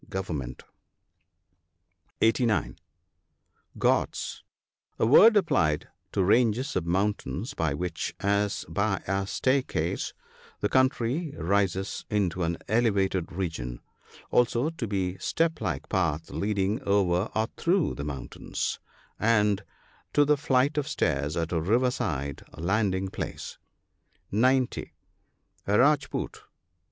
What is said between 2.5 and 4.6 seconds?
(89) Ghauts.—